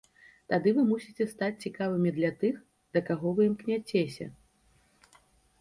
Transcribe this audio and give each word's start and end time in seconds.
Тады 0.51 0.71
вы 0.77 0.85
мусіце 0.91 1.27
стаць 1.33 1.61
цікавымі 1.67 2.13
для 2.17 2.31
тых, 2.45 2.57
да 2.97 3.05
каго 3.11 3.35
вы 3.41 3.47
імкняцеся. 3.51 4.25